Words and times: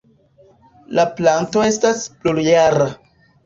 La 1.01 1.05
planto 1.21 1.67
estas 1.69 2.03
plurjara. 2.19 2.93